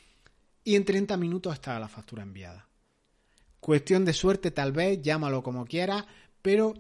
y 0.65 0.77
en 0.77 0.85
30 0.85 1.17
minutos 1.17 1.55
estaba 1.55 1.81
la 1.81 1.89
factura 1.89 2.23
enviada. 2.23 2.69
Cuestión 3.61 4.05
de 4.05 4.13
suerte 4.13 4.51
tal 4.51 4.73
vez, 4.73 5.01
llámalo 5.01 5.43
como 5.43 5.65
quieras, 5.65 6.05
pero 6.43 6.75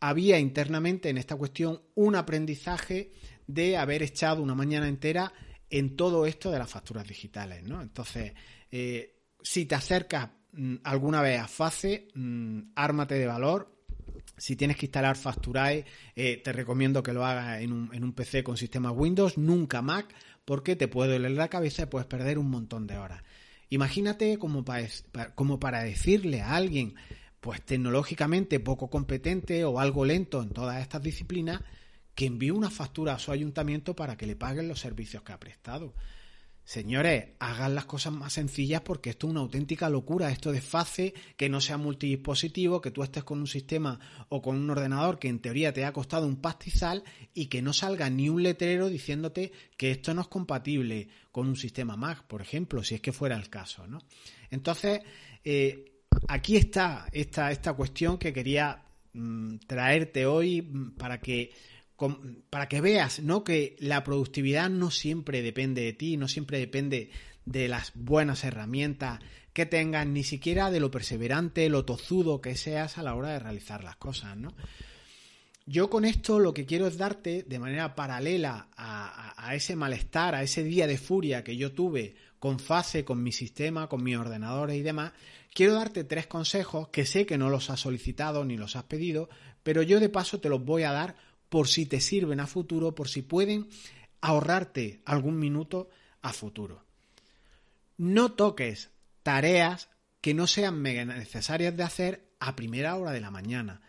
había 0.00 0.38
internamente 0.38 1.08
en 1.08 1.18
esta 1.18 1.36
cuestión 1.36 1.82
un 1.94 2.14
aprendizaje 2.14 3.12
de 3.46 3.76
haber 3.76 4.02
echado 4.02 4.42
una 4.42 4.54
mañana 4.54 4.88
entera 4.88 5.32
en 5.70 5.96
todo 5.96 6.26
esto 6.26 6.50
de 6.50 6.58
las 6.58 6.70
facturas 6.70 7.06
digitales, 7.06 7.62
¿no? 7.64 7.82
Entonces, 7.82 8.32
eh, 8.70 9.16
si 9.42 9.66
te 9.66 9.74
acercas 9.74 10.30
mm, 10.52 10.76
alguna 10.84 11.22
vez 11.22 11.40
a 11.40 11.48
FACE, 11.48 12.08
mm, 12.14 12.60
ármate 12.74 13.14
de 13.14 13.26
valor. 13.26 13.74
Si 14.36 14.54
tienes 14.54 14.76
que 14.76 14.86
instalar 14.86 15.16
Facturae, 15.16 15.84
eh, 16.14 16.40
te 16.44 16.52
recomiendo 16.52 17.02
que 17.02 17.12
lo 17.12 17.24
hagas 17.24 17.60
en 17.62 17.72
un, 17.72 17.94
en 17.94 18.04
un 18.04 18.12
PC 18.12 18.44
con 18.44 18.56
sistema 18.56 18.90
Windows, 18.90 19.38
nunca 19.38 19.80
Mac, 19.82 20.14
porque 20.46 20.76
te 20.76 20.88
puede 20.88 21.12
doler 21.12 21.32
la 21.32 21.48
cabeza 21.48 21.82
y 21.82 21.86
puedes 21.86 22.06
perder 22.06 22.38
un 22.38 22.48
montón 22.48 22.86
de 22.86 22.96
horas. 22.96 23.22
Imagínate 23.68 24.38
como 24.38 24.64
para, 24.64 24.86
como 25.34 25.60
para 25.60 25.82
decirle 25.82 26.40
a 26.40 26.54
alguien, 26.54 26.94
pues 27.40 27.60
tecnológicamente 27.60 28.60
poco 28.60 28.88
competente 28.88 29.64
o 29.64 29.80
algo 29.80 30.06
lento 30.06 30.40
en 30.42 30.50
todas 30.50 30.80
estas 30.80 31.02
disciplinas, 31.02 31.60
que 32.14 32.26
envíe 32.26 32.50
una 32.50 32.70
factura 32.70 33.14
a 33.14 33.18
su 33.18 33.32
ayuntamiento 33.32 33.94
para 33.94 34.16
que 34.16 34.26
le 34.26 34.36
paguen 34.36 34.68
los 34.68 34.80
servicios 34.80 35.22
que 35.22 35.32
ha 35.32 35.40
prestado. 35.40 35.92
Señores, 36.66 37.28
hagan 37.38 37.76
las 37.76 37.84
cosas 37.84 38.12
más 38.12 38.32
sencillas 38.32 38.80
porque 38.80 39.10
esto 39.10 39.28
es 39.28 39.30
una 39.30 39.40
auténtica 39.40 39.88
locura. 39.88 40.32
Esto 40.32 40.50
de 40.50 40.60
fase, 40.60 41.14
que 41.36 41.48
no 41.48 41.60
sea 41.60 41.76
multidispositivo, 41.76 42.80
que 42.80 42.90
tú 42.90 43.04
estés 43.04 43.22
con 43.22 43.38
un 43.38 43.46
sistema 43.46 44.00
o 44.30 44.42
con 44.42 44.56
un 44.56 44.68
ordenador 44.68 45.20
que 45.20 45.28
en 45.28 45.38
teoría 45.38 45.72
te 45.72 45.84
ha 45.84 45.92
costado 45.92 46.26
un 46.26 46.40
pastizal 46.40 47.04
y 47.32 47.46
que 47.46 47.62
no 47.62 47.72
salga 47.72 48.10
ni 48.10 48.28
un 48.28 48.42
letrero 48.42 48.88
diciéndote 48.88 49.52
que 49.76 49.92
esto 49.92 50.12
no 50.12 50.22
es 50.22 50.26
compatible 50.26 51.06
con 51.30 51.46
un 51.46 51.54
sistema 51.54 51.96
Mac, 51.96 52.24
por 52.24 52.42
ejemplo, 52.42 52.82
si 52.82 52.96
es 52.96 53.00
que 53.00 53.12
fuera 53.12 53.36
el 53.36 53.48
caso, 53.48 53.86
¿no? 53.86 54.00
Entonces, 54.50 55.02
eh, 55.44 56.02
aquí 56.26 56.56
está 56.56 57.06
esta, 57.12 57.74
cuestión 57.74 58.18
que 58.18 58.32
quería 58.32 58.82
mm, 59.12 59.58
traerte 59.68 60.26
hoy 60.26 60.62
mm, 60.62 60.96
para 60.96 61.20
que 61.20 61.52
para 62.50 62.68
que 62.68 62.80
veas, 62.80 63.20
¿no? 63.20 63.44
Que 63.44 63.76
la 63.78 64.04
productividad 64.04 64.68
no 64.68 64.90
siempre 64.90 65.42
depende 65.42 65.82
de 65.82 65.92
ti, 65.92 66.16
no 66.16 66.28
siempre 66.28 66.58
depende 66.58 67.10
de 67.44 67.68
las 67.68 67.92
buenas 67.94 68.44
herramientas 68.44 69.20
que 69.52 69.66
tengas, 69.66 70.06
ni 70.06 70.22
siquiera 70.22 70.70
de 70.70 70.80
lo 70.80 70.90
perseverante, 70.90 71.68
lo 71.70 71.84
tozudo 71.84 72.40
que 72.40 72.56
seas 72.56 72.98
a 72.98 73.02
la 73.02 73.14
hora 73.14 73.30
de 73.30 73.38
realizar 73.38 73.82
las 73.82 73.96
cosas, 73.96 74.36
¿no? 74.36 74.52
Yo 75.64 75.90
con 75.90 76.04
esto 76.04 76.38
lo 76.38 76.54
que 76.54 76.66
quiero 76.66 76.86
es 76.86 76.96
darte, 76.96 77.42
de 77.42 77.58
manera 77.58 77.96
paralela 77.96 78.68
a, 78.76 79.34
a 79.36 79.54
ese 79.54 79.74
malestar, 79.74 80.34
a 80.34 80.42
ese 80.42 80.62
día 80.62 80.86
de 80.86 80.98
furia 80.98 81.42
que 81.42 81.56
yo 81.56 81.72
tuve 81.72 82.14
con 82.38 82.60
fase, 82.60 83.04
con 83.04 83.22
mi 83.22 83.32
sistema, 83.32 83.88
con 83.88 84.04
mis 84.04 84.16
ordenadores 84.16 84.76
y 84.76 84.82
demás, 84.82 85.12
quiero 85.52 85.74
darte 85.74 86.04
tres 86.04 86.26
consejos 86.26 86.88
que 86.88 87.06
sé 87.06 87.26
que 87.26 87.38
no 87.38 87.50
los 87.50 87.70
has 87.70 87.80
solicitado 87.80 88.44
ni 88.44 88.56
los 88.56 88.76
has 88.76 88.84
pedido, 88.84 89.28
pero 89.62 89.82
yo 89.82 89.98
de 89.98 90.08
paso 90.08 90.38
te 90.38 90.48
los 90.48 90.64
voy 90.64 90.84
a 90.84 90.92
dar 90.92 91.16
por 91.48 91.68
si 91.68 91.86
te 91.86 92.00
sirven 92.00 92.40
a 92.40 92.46
futuro, 92.46 92.94
por 92.94 93.08
si 93.08 93.22
pueden 93.22 93.68
ahorrarte 94.20 95.02
algún 95.04 95.38
minuto 95.38 95.88
a 96.22 96.32
futuro. 96.32 96.84
No 97.96 98.32
toques 98.32 98.90
tareas 99.22 99.88
que 100.20 100.34
no 100.34 100.46
sean 100.46 100.82
necesarias 100.82 101.76
de 101.76 101.82
hacer 101.82 102.26
a 102.40 102.56
primera 102.56 102.96
hora 102.96 103.12
de 103.12 103.20
la 103.20 103.30
mañana. 103.30 103.80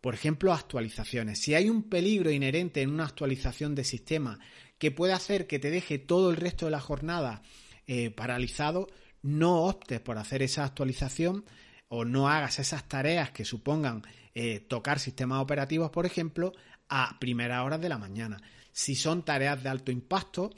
Por 0.00 0.14
ejemplo, 0.14 0.52
actualizaciones. 0.52 1.38
Si 1.38 1.54
hay 1.54 1.68
un 1.68 1.84
peligro 1.84 2.30
inherente 2.30 2.82
en 2.82 2.90
una 2.90 3.04
actualización 3.04 3.74
de 3.74 3.84
sistema 3.84 4.40
que 4.78 4.90
puede 4.90 5.12
hacer 5.12 5.46
que 5.46 5.58
te 5.58 5.70
deje 5.70 5.98
todo 5.98 6.30
el 6.30 6.36
resto 6.36 6.64
de 6.64 6.72
la 6.72 6.80
jornada 6.80 7.42
eh, 7.86 8.10
paralizado, 8.10 8.88
no 9.22 9.62
optes 9.64 10.00
por 10.00 10.18
hacer 10.18 10.42
esa 10.42 10.64
actualización 10.64 11.44
o 11.94 12.06
no 12.06 12.26
hagas 12.26 12.58
esas 12.58 12.88
tareas 12.88 13.32
que 13.32 13.44
supongan 13.44 14.02
eh, 14.34 14.60
tocar 14.60 14.98
sistemas 14.98 15.42
operativos, 15.42 15.90
por 15.90 16.06
ejemplo, 16.06 16.54
a 16.88 17.18
primeras 17.20 17.66
horas 17.66 17.82
de 17.82 17.90
la 17.90 17.98
mañana. 17.98 18.38
Si 18.72 18.94
son 18.94 19.26
tareas 19.26 19.62
de 19.62 19.68
alto 19.68 19.92
impacto 19.92 20.54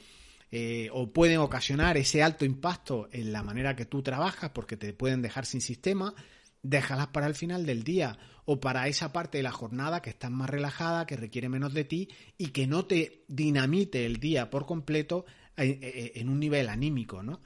eh, 0.49 0.87
o 0.93 1.11
pueden 1.11 1.39
ocasionar 1.39 1.97
ese 1.97 2.23
alto 2.23 2.45
impacto 2.45 3.09
en 3.11 3.33
la 3.33 3.43
manera 3.43 3.75
que 3.75 3.83
tú 3.83 4.01
trabajas 4.01 4.51
porque 4.51 4.77
te 4.77 4.93
pueden 4.93 5.21
dejar 5.21 5.45
sin 5.45 5.59
sistema, 5.59 6.15
déjalas 6.63 7.07
para 7.07 7.27
el 7.27 7.35
final 7.35 7.65
del 7.65 7.83
día 7.83 8.17
o 8.45 8.61
para 8.61 8.87
esa 8.87 9.11
parte 9.11 9.37
de 9.39 9.43
la 9.43 9.51
jornada 9.51 10.01
que 10.01 10.11
estás 10.11 10.31
más 10.31 10.49
relajada, 10.49 11.05
que 11.05 11.17
requiere 11.17 11.49
menos 11.49 11.73
de 11.73 11.83
ti 11.83 12.07
y 12.37 12.51
que 12.51 12.65
no 12.65 12.85
te 12.85 13.25
dinamite 13.27 14.05
el 14.05 14.21
día 14.21 14.49
por 14.49 14.65
completo 14.65 15.25
eh, 15.57 15.79
eh, 15.81 16.11
en 16.15 16.29
un 16.29 16.39
nivel 16.39 16.69
anímico, 16.69 17.23
¿no? 17.23 17.41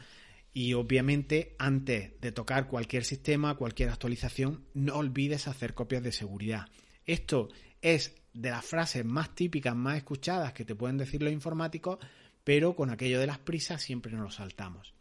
Y 0.54 0.74
obviamente 0.74 1.56
antes 1.60 2.20
de 2.20 2.32
tocar 2.32 2.68
cualquier 2.68 3.04
sistema, 3.04 3.56
cualquier 3.56 3.90
actualización, 3.90 4.66
no 4.74 4.96
olvides 4.96 5.48
hacer 5.48 5.74
copias 5.74 6.04
de 6.04 6.12
seguridad. 6.12 6.68
Esto 7.06 7.50
es 7.82 8.16
de 8.34 8.50
las 8.50 8.66
frases 8.66 9.06
más 9.06 9.36
típicas, 9.36 9.76
más 9.76 9.98
escuchadas 9.98 10.54
que 10.54 10.66
te 10.66 10.76
pueden 10.76 10.98
decir 10.98 11.22
los 11.22 11.34
informáticos, 11.34 12.00
pero 12.44 12.76
con 12.76 12.90
aquello 12.90 13.20
de 13.20 13.28
las 13.28 13.40
prisas 13.40 13.82
siempre 13.82 14.12
nos 14.12 14.22
lo 14.22 14.32
saltamos. 14.32 14.94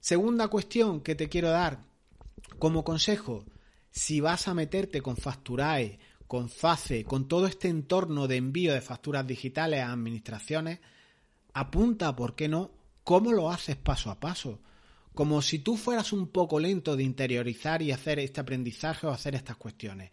Segunda 0.00 0.48
cuestión 0.48 1.00
que 1.00 1.14
te 1.14 1.28
quiero 1.28 1.50
dar 1.50 1.80
como 2.58 2.84
consejo, 2.84 3.44
si 3.90 4.20
vas 4.20 4.48
a 4.48 4.54
meterte 4.54 5.02
con 5.02 5.16
Facturae, 5.16 5.98
con 6.26 6.48
FACE, 6.48 7.04
con 7.04 7.28
todo 7.28 7.46
este 7.46 7.68
entorno 7.68 8.28
de 8.28 8.36
envío 8.36 8.72
de 8.72 8.80
facturas 8.80 9.26
digitales 9.26 9.80
a 9.80 9.92
administraciones, 9.92 10.78
apunta, 11.52 12.14
¿por 12.14 12.34
qué 12.34 12.48
no?, 12.48 12.70
cómo 13.02 13.32
lo 13.32 13.50
haces 13.50 13.76
paso 13.76 14.10
a 14.10 14.20
paso. 14.20 14.60
Como 15.20 15.42
si 15.42 15.58
tú 15.58 15.76
fueras 15.76 16.14
un 16.14 16.28
poco 16.28 16.58
lento 16.58 16.96
de 16.96 17.02
interiorizar 17.02 17.82
y 17.82 17.92
hacer 17.92 18.18
este 18.18 18.40
aprendizaje 18.40 19.06
o 19.06 19.10
hacer 19.10 19.34
estas 19.34 19.58
cuestiones 19.58 20.12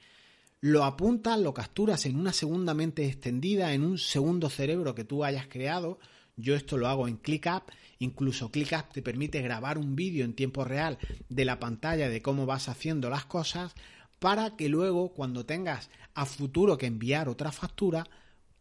lo 0.59 0.83
apuntas, 0.83 1.39
lo 1.39 1.53
capturas 1.53 2.05
en 2.05 2.19
una 2.19 2.33
segunda 2.33 2.73
mente 2.73 3.05
extendida, 3.05 3.71
en 3.71 3.85
un 3.85 3.99
segundo 3.99 4.49
cerebro 4.49 4.93
que 4.95 5.05
tú 5.05 5.23
hayas 5.23 5.47
creado. 5.47 5.97
Yo 6.35 6.55
esto 6.55 6.75
lo 6.75 6.89
hago 6.89 7.07
en 7.07 7.15
ClickUp, 7.15 7.71
incluso 7.99 8.51
ClickUp 8.51 8.91
te 8.91 9.01
permite 9.01 9.41
grabar 9.41 9.77
un 9.77 9.95
vídeo 9.95 10.25
en 10.25 10.33
tiempo 10.33 10.65
real 10.65 10.97
de 11.29 11.45
la 11.45 11.57
pantalla 11.57 12.09
de 12.09 12.21
cómo 12.21 12.45
vas 12.45 12.67
haciendo 12.67 13.09
las 13.09 13.23
cosas 13.23 13.75
para 14.19 14.57
que 14.57 14.67
luego 14.67 15.13
cuando 15.13 15.45
tengas 15.45 15.89
a 16.15 16.25
futuro 16.25 16.77
que 16.77 16.87
enviar 16.87 17.29
otra 17.29 17.53
factura 17.53 18.09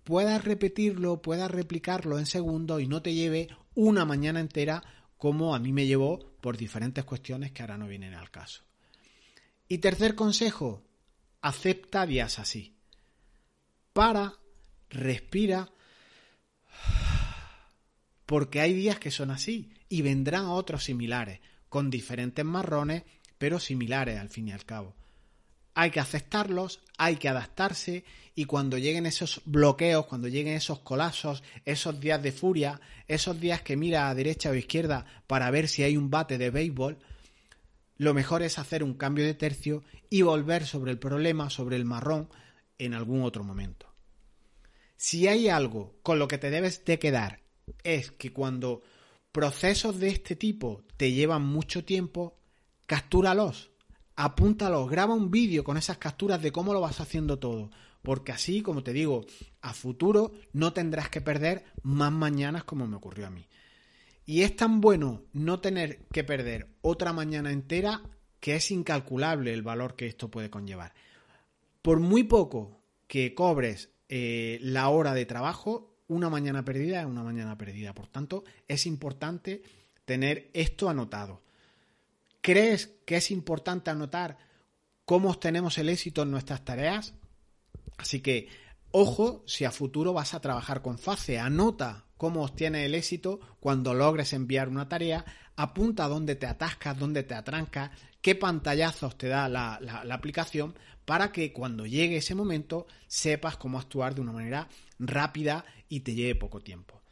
puedas 0.05 0.45
repetirlo, 0.45 1.23
puedas 1.23 1.51
replicarlo 1.51 2.21
en 2.21 2.27
segundos 2.27 2.81
y 2.81 2.87
no 2.87 3.03
te 3.03 3.15
lleve 3.15 3.49
una 3.75 4.05
mañana 4.05 4.39
entera 4.39 4.85
como 5.17 5.55
a 5.55 5.59
mí 5.59 5.73
me 5.73 5.87
llevó 5.87 6.36
por 6.47 6.57
diferentes 6.57 7.03
cuestiones 7.03 7.51
que 7.51 7.63
ahora 7.63 7.77
no 7.77 7.89
vienen 7.89 8.15
al 8.15 8.31
caso. 8.31 8.63
Y 9.67 9.79
tercer 9.79 10.15
consejo, 10.15 10.81
acepta 11.41 12.07
días 12.07 12.39
así. 12.39 12.77
Para, 13.93 14.33
respira, 14.89 15.69
porque 18.27 18.61
hay 18.61 18.75
días 18.75 19.01
que 19.01 19.11
son 19.11 19.33
así 19.33 19.73
y 19.89 20.03
vendrán 20.03 20.45
otros 20.45 20.85
similares, 20.85 21.41
con 21.69 21.91
diferentes 21.91 22.45
marrones, 22.45 23.03
pero 23.39 23.59
similares 23.59 24.21
al 24.21 24.29
fin 24.29 24.47
y 24.47 24.53
al 24.53 24.65
cabo. 24.65 24.95
Hay 25.79 25.91
que 25.91 26.01
aceptarlos, 26.01 26.81
hay 26.97 27.17
que 27.17 27.29
adaptarse 27.29 28.03
y 28.35 28.47
cuando 28.47 28.79
lleguen 28.79 29.05
esos 29.05 29.43
bloqueos, 29.45 30.07
cuando 30.07 30.27
lleguen 30.27 30.55
esos 30.55 30.79
colapsos, 30.79 31.43
esos 31.67 32.01
días 32.01 32.23
de 32.23 32.33
furia, 32.33 32.81
esos 33.09 33.39
días 33.39 33.61
que 33.61 33.77
mira 33.77 34.09
a 34.09 34.15
derecha 34.15 34.49
o 34.49 34.55
izquierda 34.55 35.05
para 35.27 35.51
ver 35.51 35.69
si 35.69 35.83
hay 35.83 35.99
un 35.99 36.09
bate 36.09 36.39
de 36.39 36.49
béisbol, 36.49 36.99
lo 37.99 38.15
mejor 38.15 38.43
es 38.43 38.59
hacer 38.59 38.83
un 38.83 38.95
cambio 38.95 39.27
de 39.27 39.35
tercio 39.35 39.85
y 40.09 40.23
volver 40.23 40.65
sobre 40.65 40.93
el 40.93 40.99
problema, 40.99 41.51
sobre 41.51 41.77
el 41.77 41.85
marrón, 41.85 42.31
en 42.79 42.95
algún 42.95 43.23
otro 43.23 43.45
momento. 43.45 43.87
Si 44.97 45.29
hay 45.29 45.51
algo 45.51 45.99
con 46.03 46.19
lo 46.19 46.27
que 46.27 46.39
te 46.39 46.49
debes 46.49 46.87
de 46.87 46.99
quedar, 46.99 47.41
es 47.85 48.13
que 48.13 48.33
cuando 48.33 48.83
procesos 49.31 49.99
de 49.99 50.09
este 50.09 50.37
tipo 50.37 50.85
te 50.97 51.13
llevan 51.13 51.43
mucho 51.43 51.85
tiempo, 51.85 52.39
captúralos, 52.87 53.73
apúntalos, 54.17 54.91
graba 54.91 55.15
un 55.15 55.31
vídeo 55.31 55.63
con 55.63 55.77
esas 55.77 55.99
capturas 55.99 56.43
de 56.43 56.51
cómo 56.51 56.73
lo 56.73 56.81
vas 56.81 57.01
haciendo 57.01 57.39
todo, 57.39 57.71
porque 58.03 58.33
así, 58.33 58.63
como 58.63 58.83
te 58.83 58.93
digo, 58.93 59.27
a 59.61 59.75
futuro 59.75 60.33
no 60.53 60.73
tendrás 60.73 61.11
que 61.11 61.21
perder 61.21 61.65
más 61.83 62.11
mañanas 62.13 62.65
como 62.65 62.87
me 62.87 62.97
ocurrió 62.97 63.27
a 63.27 63.31
mí. 63.31 63.47
Y 64.25 64.43
es 64.43 64.57
tan 64.57 64.81
bueno 64.81 65.23
no 65.33 65.61
tener 65.61 66.07
que 66.13 66.25
perder 66.25 66.69
otra 66.81 67.13
mañana 67.13 67.53
entera 67.53 68.03
que 68.41 68.57
es 68.57 68.71
incalculable 68.71 69.53
el 69.53 69.63
valor 69.63 69.95
que 69.95 70.07
esto 70.07 70.31
puede 70.31 70.51
conllevar. 70.51 70.95
Por 71.83 72.01
muy 72.01 72.25
poco 72.25 72.81
que 73.07 73.35
cobres 73.35 73.91
eh, 74.09 74.59
la 74.63 74.89
hora 74.89 75.15
de 75.15 75.27
trabajo, 75.27 75.97
una 76.09 76.29
mañana 76.29 76.65
perdida 76.65 77.01
es 77.01 77.07
una 77.07 77.23
mañana 77.23 77.57
perdida. 77.57 77.95
Por 77.95 78.09
tanto, 78.09 78.45
es 78.67 78.87
importante 78.87 79.63
tener 80.05 80.51
esto 80.55 80.89
anotado. 80.89 81.43
¿Crees 82.47 82.95
que 83.05 83.17
es 83.17 83.33
importante 83.33 83.91
anotar 83.91 84.39
cómo 85.05 85.31
obtenemos 85.31 85.79
el 85.79 85.89
éxito 85.89 86.23
en 86.23 86.31
nuestras 86.31 86.65
tareas? 86.65 87.13
Así 87.99 88.21
que, 88.21 88.47
ojo, 88.93 89.43
si 89.49 89.65
a 89.65 89.73
futuro 89.73 90.13
vas 90.13 90.33
a 90.33 90.39
trabajar 90.39 90.81
con 90.81 90.97
FACE, 90.97 91.41
anota 91.41 92.05
cómo 92.17 92.45
obtienes 92.45 92.87
el 92.87 92.95
éxito 92.95 93.41
cuando 93.59 93.95
logres 93.95 94.33
enviar 94.33 94.69
una 94.69 94.89
tarea, 94.89 95.25
apunta 95.57 96.07
dónde 96.07 96.37
te 96.37 96.47
atascas, 96.47 96.97
dónde 96.97 97.25
te 97.25 97.35
atrancas, 97.35 97.91
qué 98.23 98.37
pantallazos 98.37 99.19
te 99.19 99.27
da 99.27 99.49
la, 99.49 99.81
la 99.81 100.15
aplicación 100.15 100.79
para 101.05 101.33
que 101.33 101.53
cuando 101.53 101.85
llegue 101.85 102.19
ese 102.19 102.37
momento 102.37 102.87
sepas 103.09 103.57
cómo 103.57 103.77
actuar 103.77 104.15
de 104.15 104.21
una 104.21 104.31
manera 104.31 104.69
rápida 105.01 105.65
y 105.89 105.99
te 105.99 106.15
lleve 106.15 106.37
poco 106.37 106.61
tiempo. 106.61 107.03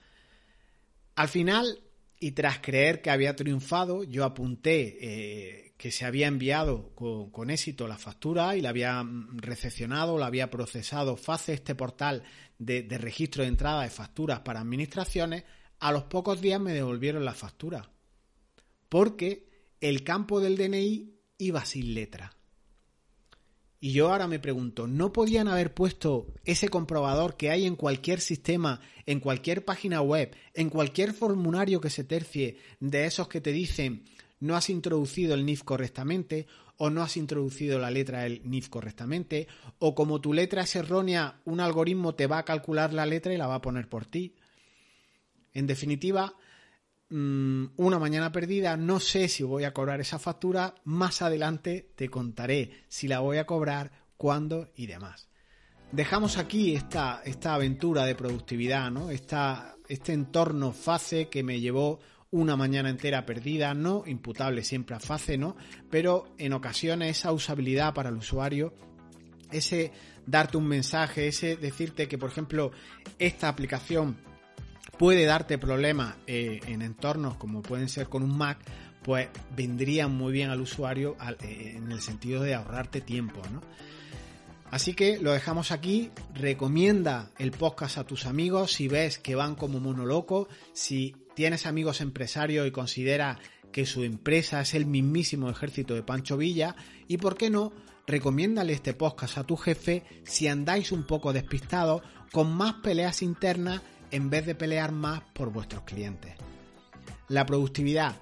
Al 1.17 1.26
final, 1.26 1.81
y 2.25 2.33
tras 2.33 2.61
creer 2.61 3.02
que 3.02 3.11
había 3.11 3.37
triunfado, 3.37 4.02
yo 4.02 4.25
apunté 4.25 4.97
eh, 4.99 5.75
que 5.76 5.93
se 5.93 6.07
había 6.07 6.26
enviado 6.26 6.95
con, 6.95 7.50
éxito 7.50 7.87
la 7.87 7.99
factura 7.99 8.57
y 8.57 8.62
la 8.62 8.71
había 8.71 9.02
mm, 9.02 9.40
recepcionado, 9.40 10.16
la 10.16 10.25
había 10.25 10.49
procesado 10.49 11.19
FACE, 11.19 11.52
este 11.52 11.75
portal 11.75 12.23
de, 12.59 12.87
registro 12.97 13.43
de 13.43 13.50
entrada 13.50 13.83
de 13.83 13.90
facturas 13.90 14.40
para 14.40 14.61
administraciones. 14.61 15.45
A 15.81 15.93
los 15.93 16.04
pocos 16.04 16.40
días 16.40 16.59
me 16.62 16.73
devolvieron 16.73 17.26
la 17.26 17.35
factura 17.35 17.90
porque 18.88 19.69
el 19.83 20.02
campo 20.02 20.40
del 20.40 20.57
DNI 20.57 21.21
iba 21.37 21.62
sin 21.66 21.93
letra. 21.93 22.33
Y 23.85 23.93
yo 23.93 24.11
ahora 24.11 24.26
me 24.26 24.38
pregunto, 24.38 24.87
¿no 24.87 25.12
podían 25.12 25.47
haber 25.47 25.75
puesto 25.75 26.33
ese 26.47 26.71
comprobador 26.71 27.37
que 27.37 27.50
hay 27.50 27.67
en 27.67 27.76
cualquier 27.76 28.23
sistema, 28.23 28.81
en 29.05 29.21
cualquier 29.21 29.67
página 29.67 30.00
web, 30.00 30.35
en 30.55 30.71
cualquier 30.71 31.12
formulario 31.12 31.83
que 31.83 31.91
se 31.91 32.03
tercie 32.03 32.57
de 32.81 33.05
esos 33.05 33.29
que 33.29 33.43
te 33.43 33.53
dicen 33.53 34.05
no 34.41 34.57
has 34.57 34.71
introducido 34.71 35.35
el 35.35 35.45
NIF 35.45 35.64
correctamente 35.64 36.47
o 36.79 36.88
no 36.88 37.03
has 37.03 37.19
introducido 37.19 37.79
la 37.79 37.91
letra 37.91 38.23
del 38.23 38.41
NIF 38.47 38.71
correctamente 38.71 39.49
o 39.79 39.95
como 39.95 40.19
tu 40.19 40.33
letra 40.33 40.62
es 40.62 40.75
errónea, 40.76 41.43
un 41.45 41.61
algoritmo 41.61 42.14
te 42.14 42.26
va 42.26 42.38
a 42.38 42.45
calcular 42.47 42.95
la 42.95 43.05
letra 43.05 43.35
y 43.35 43.37
la 43.37 43.49
va 43.49 43.57
a 43.57 43.61
poner 43.61 43.91
por 43.91 44.07
ti? 44.07 44.35
En 45.53 45.67
definitiva, 45.67 46.35
Mm, 47.11 47.67
una 47.77 47.99
mañana 47.99 48.33
perdida, 48.33 48.77
no 48.77 48.99
sé 48.99 49.29
si 49.29 49.43
voy 49.43 49.65
a 49.65 49.75
cobrar 49.75 50.01
esa 50.01 50.19
factura, 50.19 50.75
más 50.85 51.23
adelante 51.23 51.93
te 51.95 52.09
contaré 52.09 52.85
si 52.89 53.09
la 53.09 53.21
voy 53.21 53.37
a 53.37 53.47
cobrar, 53.47 53.93
cuándo 54.17 54.71
y 54.75 54.87
demás. 54.87 55.29
Dejamos 55.93 56.39
aquí 56.39 56.75
esta, 56.75 57.21
esta 57.25 57.55
aventura 57.55 58.05
de 58.05 58.15
productividad, 58.15 58.91
¿no? 58.91 59.11
este 59.11 60.13
entorno 60.13 60.73
fase 60.73 61.29
que 61.29 61.43
me 61.43 61.61
llevó 61.61 62.01
una 62.31 62.57
mañana 62.57 62.91
entera 62.91 63.27
perdida, 63.27 63.75
no 63.75 64.03
imputable 64.07 64.65
siempre 64.65 64.97
a 64.97 65.01
fase, 65.01 65.39
¿no? 65.39 65.57
Pero 65.91 66.35
en 66.39 66.53
ocasiones 66.53 67.19
esa 67.19 67.33
usabilidad 67.33 67.95
para 67.95 68.09
el 68.09 68.17
usuario, 68.17 68.75
ese 69.53 69.93
darte 70.27 70.57
un 70.57 70.67
mensaje, 70.67 71.29
ese 71.29 71.57
decirte 71.57 72.09
que, 72.09 72.19
por 72.19 72.31
ejemplo, 72.31 72.73
esta 73.21 73.49
aplicación 73.49 74.17
puede 74.99 75.25
darte 75.25 75.59
problemas 75.59 76.17
eh, 76.27 76.61
en 76.67 76.83
entornos 76.83 77.37
como 77.37 77.63
pueden 77.63 77.89
ser 77.89 78.09
con 78.09 78.23
un 78.23 78.37
Mac, 78.37 78.59
pues 79.03 79.29
vendrían 79.55 80.15
muy 80.15 80.33
bien 80.33 80.51
al 80.51 80.61
usuario 80.61 81.17
eh, 81.43 81.75
en 81.77 81.93
el 81.93 82.01
sentido 82.01 82.43
de 82.43 82.55
ahorrarte 82.55 83.01
tiempo, 83.01 83.43
¿no? 83.53 83.63
Así 84.71 84.95
que 84.95 85.19
lo 85.19 85.33
dejamos 85.33 85.71
aquí. 85.71 86.11
Recomienda 86.35 87.31
el 87.39 87.53
podcast 87.53 87.99
a 87.99 88.05
tus 88.05 88.27
amigos 88.27 88.73
si 88.73 88.89
ves 88.89 89.19
que 89.19 89.37
van 89.37 89.55
como 89.55 89.79
mono 89.79 90.05
loco, 90.05 90.49
si 90.73 91.15
tienes 91.35 91.67
amigos 91.67 92.01
empresarios 92.01 92.67
y 92.67 92.73
considera 92.73 93.39
que 93.71 93.87
su 93.87 94.03
empresa 94.03 94.61
es 94.61 94.75
el 94.75 94.87
mismísimo 94.87 95.51
ejército 95.51 95.95
de 95.95 96.03
Pancho 96.03 96.37
Villa 96.37 96.75
y 97.07 97.19
por 97.19 97.37
qué 97.37 97.51
no, 97.51 97.73
recomiéndale 98.07 98.73
este 98.73 98.95
podcast 98.95 99.39
a 99.39 99.45
tu 99.45 99.57
jefe 99.57 100.05
si 100.25 100.49
andáis 100.49 100.93
un 100.93 101.07
poco 101.07 101.33
despistados 101.33 102.03
con 102.33 102.53
más 102.53 102.75
peleas 102.83 103.23
internas 103.23 103.83
en 104.14 104.30
vez 104.30 104.47
de 104.47 104.54
pelear 104.54 104.92
más 104.92 105.23
por 105.33 105.50
vuestros 105.50 105.83
clientes. 105.83 106.35
La 107.26 107.44
productividad 107.44 108.14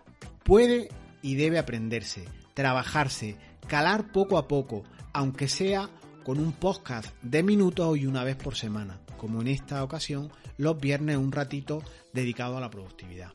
puede 0.42 0.88
y 1.20 1.34
debe 1.34 1.58
aprenderse, 1.58 2.24
trabajarse, 2.54 3.36
calar 3.68 4.10
poco 4.10 4.38
a 4.38 4.48
poco, 4.48 4.84
aunque 5.12 5.48
sea 5.48 5.90
con 6.24 6.38
un 6.38 6.52
podcast 6.52 7.12
de 7.20 7.42
minutos 7.42 7.98
y 7.98 8.06
una 8.06 8.24
vez 8.24 8.36
por 8.36 8.56
semana, 8.56 9.00
como 9.18 9.42
en 9.42 9.48
esta 9.48 9.84
ocasión 9.84 10.30
los 10.56 10.80
viernes 10.80 11.18
un 11.18 11.30
ratito 11.30 11.82
dedicado 12.14 12.56
a 12.56 12.60
la 12.62 12.70
productividad. 12.70 13.34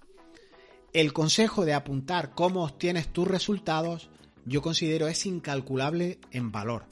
El 0.94 1.14
consejo 1.14 1.64
de 1.64 1.76
apuntar 1.76 2.32
cómo 2.32 2.64
obtienes 2.64 3.14
tus 3.14 3.28
resultados 3.28 4.10
yo 4.46 4.64
considero 4.64 5.08
es 5.08 5.28
incalculable 5.28 6.18
en 6.32 6.52
valor 6.52 6.86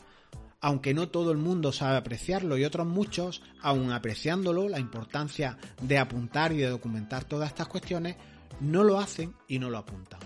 aunque 0.65 0.95
no 0.95 1.09
todo 1.09 1.31
el 1.31 1.37
mundo 1.37 1.71
sabe 1.71 1.95
apreciarlo 1.95 2.57
y 2.57 2.65
otros 2.65 2.87
muchos, 2.87 3.43
aun 3.61 3.91
apreciándolo, 3.91 4.67
la 4.67 4.79
importancia 4.79 5.59
de 5.79 5.99
apuntar 5.99 6.53
y 6.53 6.57
de 6.57 6.69
documentar 6.69 7.23
todas 7.23 7.49
estas 7.49 7.67
cuestiones, 7.67 8.15
no 8.61 8.83
lo 8.83 8.99
hacen 8.99 9.35
y 9.47 9.59
no 9.59 9.69
lo 9.69 9.77
apuntan. 9.77 10.19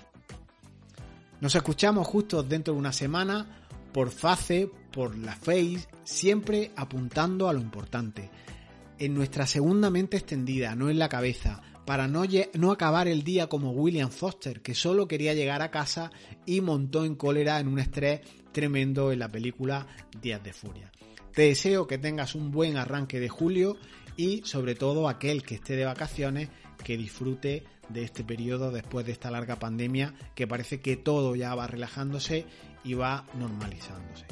Nos 1.42 1.56
escuchamos 1.56 2.08
justo 2.08 2.42
dentro 2.42 2.74
de 2.74 2.80
una 2.80 2.94
semana 2.94 3.66
por 3.92 4.12
Face, 4.12 4.72
por 4.94 5.18
la 5.18 5.36
Face, 5.36 5.90
siempre 6.06 6.72
apuntando 6.78 7.50
a 7.50 7.54
lo 7.54 7.60
importante. 7.60 8.30
En 8.98 9.16
nuestra 9.16 9.46
segunda 9.46 9.90
mente 9.90 10.16
extendida, 10.16 10.74
no 10.74 10.90
en 10.90 11.00
la 11.00 11.10
cabeza, 11.10 11.62
para 11.90 12.08
no, 12.08 12.22
no, 12.54 12.72
acabar 12.72 13.08
el 13.08 13.24
día 13.24 13.48
como 13.48 13.72
William 13.72 14.12
Foster, 14.12 14.62
que 14.62 14.76
solo 14.76 15.08
quería 15.08 15.34
llegar 15.34 15.64
a 15.64 15.72
casa 15.72 16.12
y 16.46 16.62
montó 16.62 17.04
en 17.04 17.16
cólera 17.16 17.60
en 17.60 17.68
un 17.68 17.80
estrés 17.80 18.22
tremendo 18.52 19.12
en 19.12 19.18
la 19.18 19.32
película 19.32 19.88
Días 20.22 20.44
de 20.44 20.54
Furia. 20.54 20.92
Te 21.34 21.42
deseo 21.48 21.88
que 21.88 21.98
tengas 21.98 22.36
un 22.36 22.52
buen 22.52 22.78
arranque 22.78 23.20
de 23.20 23.28
julio 23.28 23.76
y 24.16 24.44
sobre 24.46 24.76
todo 24.76 25.10
aquel 25.10 25.42
que 25.42 25.56
esté 25.56 25.76
de 25.76 25.86
vacaciones 25.86 26.50
que 26.84 26.96
disfrute 26.96 27.64
de 27.90 28.04
este 28.04 28.24
periodo 28.24 28.70
después 28.70 29.04
de 29.08 29.14
esta 29.14 29.32
larga 29.32 29.58
pandemia 29.58 30.14
que 30.36 30.46
parece 30.46 30.82
que 30.82 30.96
todo 30.96 31.36
ya 31.36 31.56
va 31.56 31.66
relajándose 31.66 32.46
y 32.84 32.94
va 32.94 33.26
normalizándose. 33.34 34.28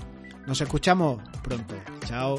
Nos 0.46 0.62
escuchamos 0.62 1.24
pronto. 1.42 1.74
Chao. 2.06 2.38